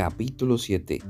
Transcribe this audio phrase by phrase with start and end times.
[0.00, 1.02] Capítulo 7.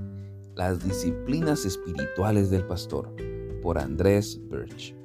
[0.57, 3.15] Las disciplinas espirituales del pastor
[3.63, 4.97] por Andrés Birch.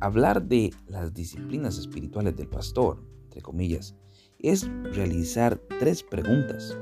[0.00, 3.94] Hablar de las disciplinas espirituales del pastor, entre comillas,
[4.38, 6.74] es realizar tres preguntas.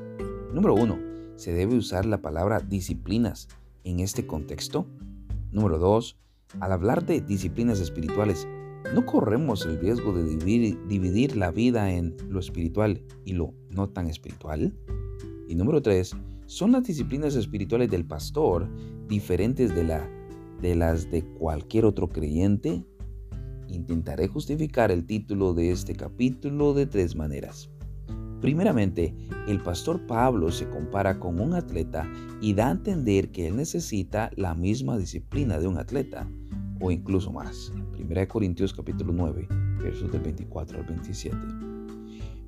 [0.54, 1.00] Número uno,
[1.34, 3.48] ¿se debe usar la palabra disciplinas
[3.82, 4.86] en este contexto?
[5.50, 6.16] Número dos,
[6.60, 8.46] al hablar de disciplinas espirituales,
[8.94, 14.06] ¿no corremos el riesgo de dividir, la vida en lo espiritual y lo no tan
[14.06, 14.72] espiritual?
[15.50, 16.14] Y número tres,
[16.46, 18.68] ¿son las disciplinas espirituales del pastor
[19.08, 20.08] diferentes de, la,
[20.62, 22.84] de las de cualquier otro creyente?
[23.66, 27.68] Intentaré justificar el título de este capítulo de tres maneras.
[28.40, 29.12] Primeramente,
[29.48, 32.08] el pastor Pablo se compara con un atleta
[32.40, 36.30] y da a entender que él necesita la misma disciplina de un atleta,
[36.80, 37.72] o incluso más.
[37.98, 39.48] 1 Corintios capítulo 9,
[39.82, 41.36] versos del 24 al 27.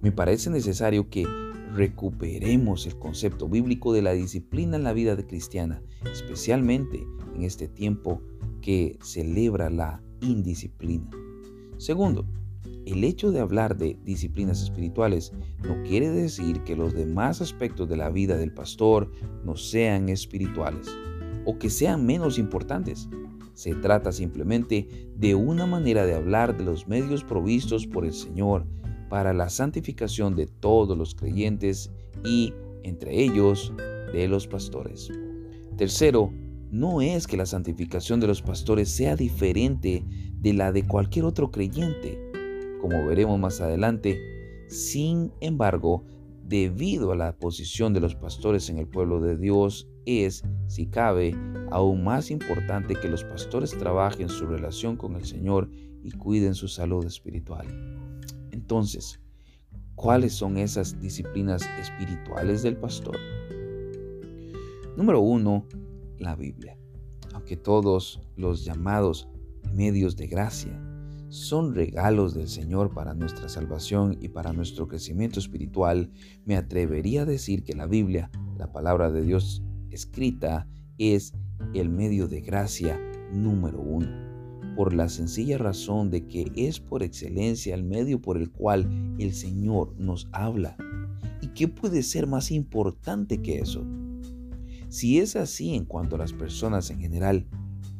[0.03, 1.27] Me parece necesario que
[1.75, 8.21] recuperemos el concepto bíblico de la disciplina en la vida cristiana, especialmente en este tiempo
[8.61, 11.11] que celebra la indisciplina.
[11.79, 12.27] Segundo,
[12.85, 15.33] el hecho de hablar de disciplinas espirituales
[15.67, 19.11] no quiere decir que los demás aspectos de la vida del pastor
[19.45, 20.89] no sean espirituales
[21.45, 23.09] o que sean menos importantes.
[23.55, 28.67] Se trata simplemente de una manera de hablar de los medios provistos por el Señor
[29.13, 31.91] para la santificación de todos los creyentes
[32.25, 33.71] y, entre ellos,
[34.11, 35.11] de los pastores.
[35.77, 36.33] Tercero,
[36.71, 40.03] no es que la santificación de los pastores sea diferente
[40.41, 42.19] de la de cualquier otro creyente,
[42.81, 44.19] como veremos más adelante.
[44.69, 46.07] Sin embargo,
[46.43, 51.37] debido a la posición de los pastores en el pueblo de Dios, es, si cabe,
[51.71, 55.69] aún más importante que los pastores trabajen su relación con el Señor
[56.03, 58.02] y cuiden su salud espiritual.
[58.73, 59.21] Entonces,
[59.97, 63.19] ¿cuáles son esas disciplinas espirituales del pastor?
[64.97, 65.67] Número uno,
[66.17, 66.79] la Biblia.
[67.35, 69.29] Aunque todos los llamados
[69.75, 70.73] medios de gracia
[71.29, 76.11] son regalos del Señor para nuestra salvación y para nuestro crecimiento espiritual,
[76.47, 80.67] me atrevería a decir que la Biblia, la palabra de Dios escrita,
[80.97, 81.35] es
[81.75, 82.99] el medio de gracia
[83.31, 84.32] número uno
[84.77, 88.89] por la sencilla razón de que es por excelencia el medio por el cual
[89.19, 90.77] el Señor nos habla.
[91.41, 93.85] ¿Y qué puede ser más importante que eso?
[94.89, 97.47] Si es así en cuanto a las personas en general,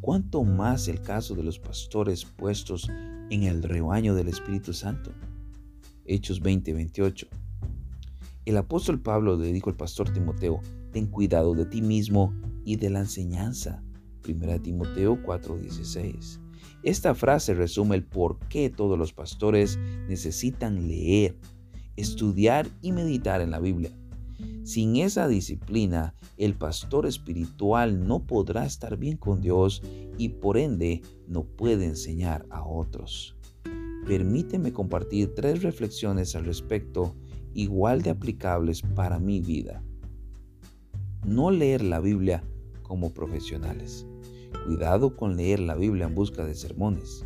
[0.01, 2.89] ¿cuánto más el caso de los pastores puestos
[3.31, 5.13] en el rebaño del Espíritu Santo?
[6.05, 7.29] Hechos 20:28.
[8.45, 10.61] El apóstol Pablo le dijo al pastor Timoteo,
[10.91, 12.35] ten cuidado de ti mismo
[12.65, 13.83] y de la enseñanza.
[14.23, 16.42] 1 Timoteo 4:16.
[16.83, 19.79] Esta frase resume el por qué todos los pastores
[20.09, 21.37] necesitan leer,
[21.97, 23.93] estudiar y meditar en la Biblia.
[24.65, 29.83] Sin esa disciplina, el pastor espiritual no podrá estar bien con Dios
[30.19, 33.37] y por ende no puede enseñar a otros.
[34.07, 37.15] Permíteme compartir tres reflexiones al respecto
[37.55, 39.83] igual de aplicables para mi vida.
[41.25, 42.43] No leer la Biblia
[42.83, 44.07] como profesionales.
[44.67, 47.25] Cuidado con leer la Biblia en busca de sermones.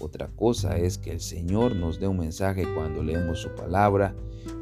[0.00, 4.14] Otra cosa es que el Señor nos dé un mensaje cuando leemos su palabra,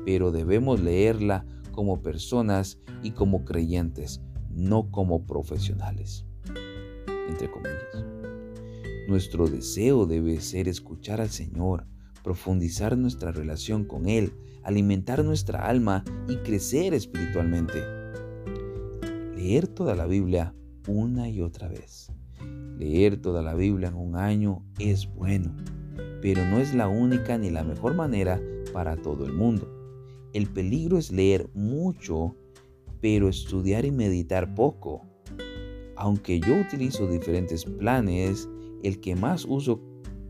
[0.07, 6.25] pero debemos leerla como personas y como creyentes, no como profesionales.
[7.29, 8.05] Entre comillas.
[9.09, 11.87] Nuestro deseo debe ser escuchar al Señor,
[12.25, 14.33] profundizar nuestra relación con Él,
[14.65, 17.85] alimentar nuestra alma y crecer espiritualmente.
[19.37, 20.55] Leer toda la Biblia
[20.87, 22.13] una y otra vez.
[22.79, 25.55] Leer toda la Biblia en un año es bueno,
[26.21, 28.41] pero no es la única ni la mejor manera
[28.73, 29.73] para todo el mundo.
[30.33, 32.37] El peligro es leer mucho,
[33.01, 35.03] pero estudiar y meditar poco.
[35.97, 38.49] Aunque yo utilizo diferentes planes,
[38.83, 39.81] el que más uso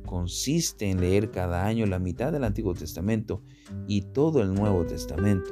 [0.06, 3.42] consiste en leer cada año la mitad del Antiguo Testamento
[3.88, 5.50] y todo el Nuevo Testamento.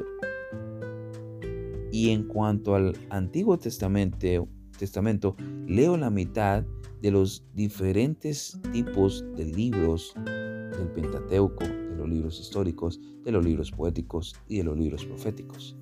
[1.90, 5.36] Y en cuanto al Antiguo Testamento, Testamento,
[5.66, 6.64] leo la mitad
[7.00, 13.70] de los diferentes tipos de libros del Pentateuco, de los libros históricos, de los libros
[13.70, 15.76] poéticos y de los libros proféticos.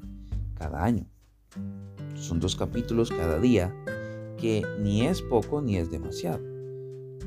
[0.54, 1.06] Cada año.
[2.14, 3.74] Son dos capítulos cada día
[4.36, 6.42] que ni es poco ni es demasiado.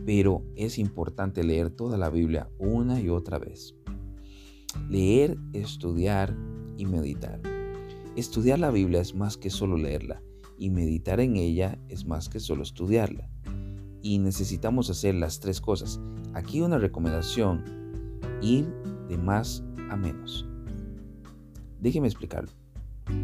[0.06, 3.76] Pero es importante leer toda la Biblia una y otra vez.
[4.90, 6.36] Leer, estudiar
[6.78, 7.42] y meditar.
[8.16, 10.22] Estudiar la Biblia es más que solo leerla
[10.58, 13.30] y meditar en ella es más que solo estudiarla.
[14.02, 16.00] Y necesitamos hacer las tres cosas.
[16.34, 17.64] Aquí una recomendación,
[18.42, 18.68] ir
[19.10, 20.48] de más a menos.
[21.80, 22.52] Déjeme explicarlo.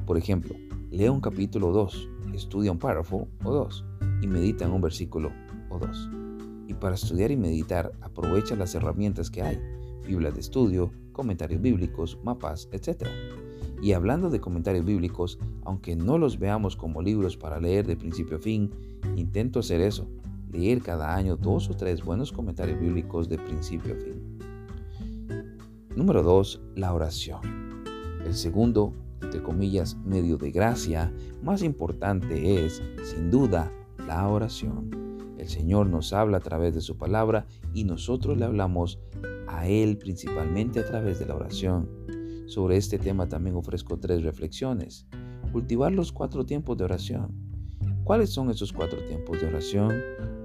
[0.05, 0.55] Por ejemplo,
[0.91, 3.83] lea un capítulo 2, estudia un párrafo o dos
[4.21, 5.31] y medita en un versículo
[5.69, 6.09] o dos.
[6.67, 9.59] Y para estudiar y meditar, aprovecha las herramientas que hay,
[10.05, 13.07] Biblia de estudio, comentarios bíblicos, mapas, etc.
[13.81, 18.37] Y hablando de comentarios bíblicos, aunque no los veamos como libros para leer de principio
[18.37, 18.69] a fin,
[19.15, 20.07] intento hacer eso,
[20.51, 24.37] leer cada año dos o tres buenos comentarios bíblicos de principio a fin.
[25.95, 26.61] Número 2.
[26.75, 27.41] La oración.
[28.23, 31.11] El segundo, entre comillas, medio de gracia
[31.41, 33.71] más importante es, sin duda,
[34.07, 34.91] la oración.
[35.37, 38.99] El Señor nos habla a través de su palabra y nosotros le hablamos
[39.47, 41.89] a Él principalmente a través de la oración.
[42.51, 45.07] Sobre este tema también ofrezco tres reflexiones.
[45.53, 47.31] Cultivar los cuatro tiempos de oración.
[48.03, 49.95] ¿Cuáles son esos cuatro tiempos de oración?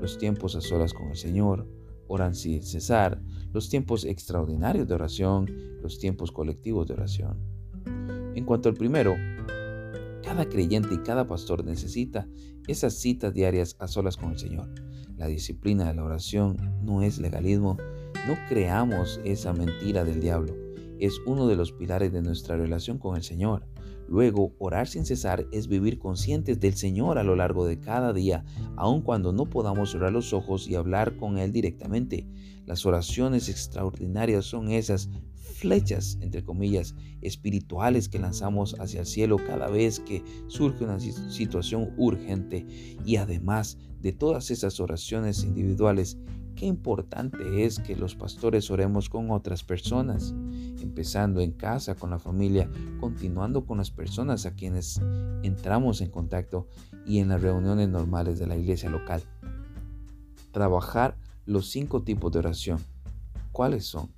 [0.01, 1.69] Los tiempos a solas con el Señor,
[2.07, 3.21] oran sin cesar,
[3.53, 5.51] los tiempos extraordinarios de oración,
[5.83, 7.41] los tiempos colectivos de oración.
[8.37, 9.17] En cuanto al primero,
[10.23, 12.29] cada creyente y cada pastor necesita
[12.69, 14.73] esas citas diarias a solas con el Señor.
[15.17, 17.77] La disciplina de la oración no es legalismo,
[18.29, 20.66] no creamos esa mentira del diablo.
[21.01, 23.67] Es uno de los pilares de nuestra relación con el Señor.
[24.09, 28.45] Luego, orar sin cesar es vivir conscientes del Señor a lo largo de cada día,
[28.77, 32.27] aun cuando no podamos cerrar los ojos y hablar con Él directamente.
[32.67, 35.11] Las oraciones extraordinarias son esas
[35.57, 41.93] flechas, entre comillas, espirituales que lanzamos hacia el cielo cada vez que surge una situación
[41.97, 42.67] urgente.
[43.05, 46.19] Y además de todas esas oraciones individuales,
[46.57, 50.35] Qué importante es que los pastores oremos con otras personas,
[50.81, 54.99] empezando en casa, con la familia, continuando con las personas a quienes
[55.43, 56.67] entramos en contacto
[57.05, 59.23] y en las reuniones normales de la iglesia local.
[60.51, 62.79] Trabajar los cinco tipos de oración.
[63.53, 64.11] ¿Cuáles son?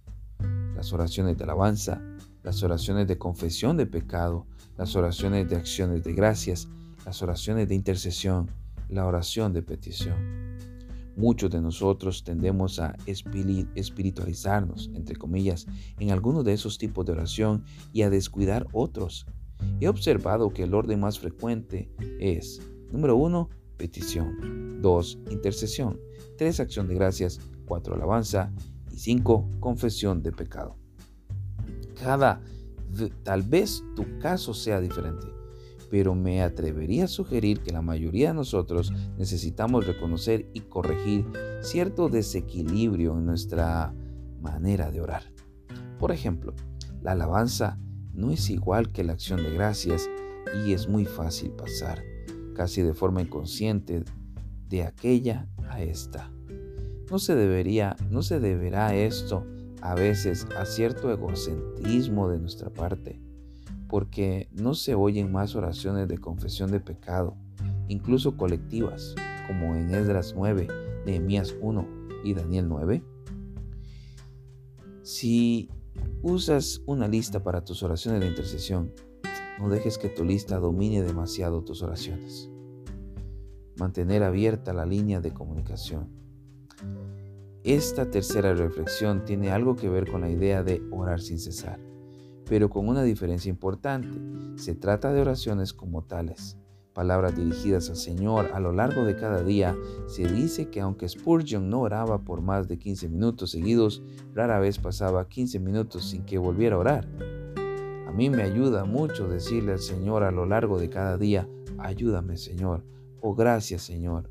[0.77, 2.01] Las oraciones de alabanza,
[2.45, 4.47] las oraciones de confesión de pecado,
[4.77, 6.69] las oraciones de acciones de gracias,
[7.05, 8.49] las oraciones de intercesión,
[8.89, 10.58] la oración de petición.
[11.19, 15.67] Muchos de nosotros tendemos a espiritualizarnos, entre comillas,
[15.99, 19.27] en algunos de esos tipos de oración y a descuidar otros.
[19.81, 22.63] He observado que el orden más frecuente es,
[22.93, 25.99] número uno, petición, dos, intercesión,
[26.37, 28.53] tres, acción de gracias, cuatro, alabanza
[28.93, 30.77] y cinco, confesión de pecado.
[32.01, 32.41] Cada,
[33.25, 35.38] tal vez tu caso sea diferente
[35.91, 41.27] pero me atrevería a sugerir que la mayoría de nosotros necesitamos reconocer y corregir
[41.63, 43.95] cierto desequilibrio en nuestra
[44.41, 45.23] manera de orar.
[45.99, 46.55] Por ejemplo,
[47.03, 47.79] la alabanza
[48.13, 50.09] no es igual que la acción de gracias
[50.65, 52.03] y es muy fácil pasar,
[52.55, 54.05] casi de forma inconsciente,
[54.69, 56.31] de aquella a esta.
[57.11, 59.47] No se debería, no se deberá esto
[59.81, 63.28] a veces a cierto egocentrismo de nuestra parte
[63.89, 67.37] porque no se oyen más oraciones de confesión de pecado,
[67.89, 69.15] incluso colectivas,
[69.47, 70.69] como en Esdras 9,
[71.07, 71.89] Nehemías 1
[72.23, 73.03] y Daniel 9.
[75.03, 75.71] Si
[76.23, 78.93] usas una lista para tus oraciones de intercesión,
[79.59, 82.51] no dejes que tu lista domine demasiado tus oraciones.
[83.79, 86.11] Mantener abierta la línea de comunicación.
[87.65, 91.89] Esta tercera reflexión tiene algo que ver con la idea de orar sin cesar
[92.49, 94.09] pero con una diferencia importante.
[94.57, 96.57] Se trata de oraciones como tales,
[96.95, 99.77] palabras dirigidas al Señor a lo largo de cada día.
[100.07, 104.03] Se dice que aunque Spurgeon no oraba por más de 15 minutos seguidos,
[104.35, 107.09] rara vez pasaba 15 minutos sin que volviera a orar.
[108.07, 112.37] A mí me ayuda mucho decirle al Señor a lo largo de cada día, ayúdame
[112.37, 112.85] Señor,
[113.21, 114.31] o oh, gracias Señor.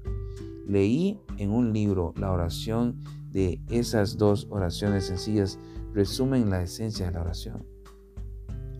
[0.67, 5.59] Leí en un libro la oración de esas dos oraciones sencillas,
[5.93, 7.76] resumen la esencia de la oración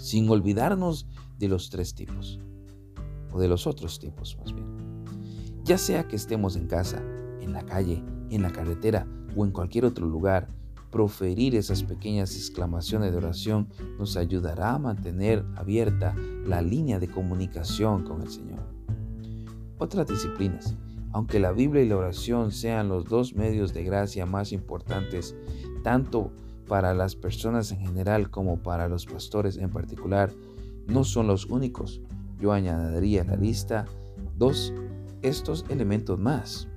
[0.07, 1.05] sin olvidarnos
[1.37, 2.39] de los tres tipos,
[3.33, 4.65] o de los otros tipos más bien.
[5.65, 7.03] Ya sea que estemos en casa,
[7.41, 10.47] en la calle, en la carretera o en cualquier otro lugar,
[10.91, 13.67] proferir esas pequeñas exclamaciones de oración
[13.99, 18.61] nos ayudará a mantener abierta la línea de comunicación con el Señor.
[19.77, 20.73] Otras disciplinas.
[21.11, 25.35] Aunque la Biblia y la oración sean los dos medios de gracia más importantes,
[25.83, 26.31] tanto
[26.67, 30.31] para las personas en general como para los pastores en particular,
[30.87, 32.01] no son los únicos.
[32.39, 33.85] Yo añadiría a la lista
[34.37, 34.73] dos
[35.21, 36.67] estos elementos más.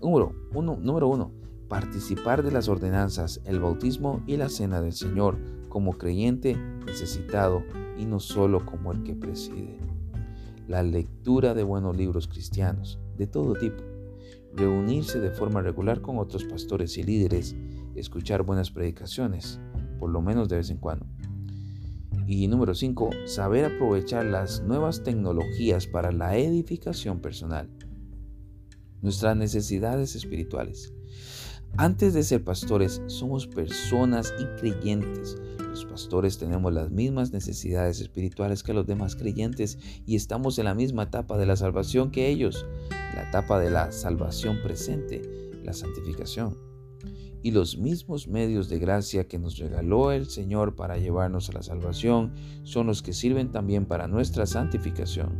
[0.00, 1.32] Número uno, número uno,
[1.68, 5.38] participar de las ordenanzas, el bautismo y la cena del Señor
[5.68, 7.62] como creyente necesitado
[7.96, 9.78] y no solo como el que preside.
[10.68, 13.82] La lectura de buenos libros cristianos, de todo tipo.
[14.54, 17.56] Reunirse de forma regular con otros pastores y líderes
[17.94, 19.60] escuchar buenas predicaciones,
[19.98, 21.06] por lo menos de vez en cuando.
[22.26, 27.68] Y número 5, saber aprovechar las nuevas tecnologías para la edificación personal.
[29.00, 30.92] Nuestras necesidades espirituales.
[31.76, 35.36] Antes de ser pastores, somos personas y creyentes.
[35.58, 40.74] Los pastores tenemos las mismas necesidades espirituales que los demás creyentes y estamos en la
[40.74, 42.66] misma etapa de la salvación que ellos,
[43.14, 45.22] la etapa de la salvación presente,
[45.64, 46.71] la santificación
[47.42, 51.62] y los mismos medios de gracia que nos regaló el Señor para llevarnos a la
[51.62, 52.32] salvación
[52.62, 55.30] son los que sirven también para nuestra santificación.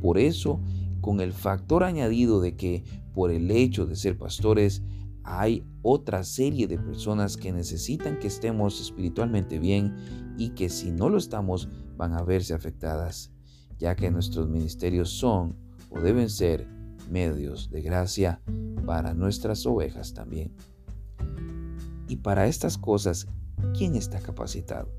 [0.00, 0.60] Por eso,
[1.00, 4.82] con el factor añadido de que por el hecho de ser pastores,
[5.24, 9.94] hay otra serie de personas que necesitan que estemos espiritualmente bien
[10.38, 13.30] y que si no lo estamos van a verse afectadas,
[13.78, 15.56] ya que nuestros ministerios son
[15.90, 16.66] o deben ser
[17.10, 18.40] medios de gracia
[18.86, 20.52] para nuestras ovejas también.
[22.08, 23.28] Y para estas cosas,
[23.76, 24.90] ¿quién está capacitado?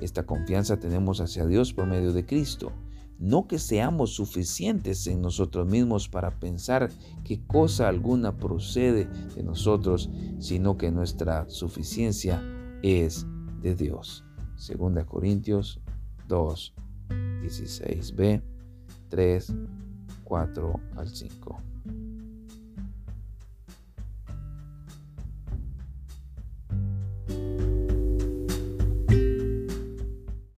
[0.00, 2.72] Esta confianza tenemos hacia Dios por medio de Cristo.
[3.18, 6.88] No que seamos suficientes en nosotros mismos para pensar
[7.24, 12.40] que cosa alguna procede de nosotros, sino que nuestra suficiencia
[12.82, 13.26] es
[13.60, 14.24] de Dios.
[14.56, 15.80] 2 Corintios
[16.28, 16.74] 2,
[17.42, 18.42] 16b,
[19.08, 19.54] 3,
[20.24, 21.67] 4 al 5.